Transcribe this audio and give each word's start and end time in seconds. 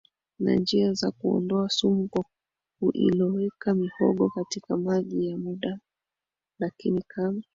na 0.39 0.55
njia 0.55 0.93
za 0.93 1.11
kuondoa 1.11 1.69
sumu 1.69 2.07
kwa 2.07 2.25
kuiloweka 2.79 3.73
mihogo 3.73 4.29
katika 4.29 4.77
maji 4.77 5.29
kwa 5.29 5.39
muda 5.39 5.79
Lakini 6.59 7.01
kama 7.07 7.41